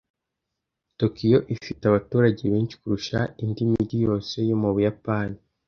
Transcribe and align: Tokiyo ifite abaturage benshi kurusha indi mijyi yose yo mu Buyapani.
Tokiyo 0.99 1.37
ifite 1.55 1.81
abaturage 1.87 2.43
benshi 2.53 2.75
kurusha 2.81 3.19
indi 3.43 3.61
mijyi 3.71 3.97
yose 4.07 4.35
yo 4.49 4.55
mu 4.61 4.69
Buyapani. 4.75 5.37